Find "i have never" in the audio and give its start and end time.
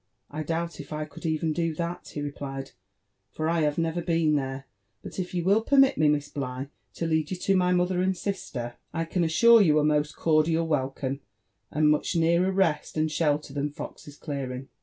3.47-4.01